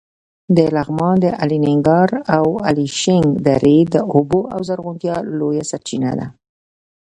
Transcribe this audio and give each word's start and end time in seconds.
د 0.57 0.59
لغمان 0.75 1.15
د 1.23 1.25
الینګار 1.43 2.09
او 2.37 2.45
الیشنګ 2.69 3.27
درې 3.47 3.77
د 3.93 3.95
اوبو 4.15 4.39
او 4.53 4.59
زرغونتیا 4.67 5.15
لویه 5.39 5.63
سرچینه 5.71 6.11
ده. 6.19 6.27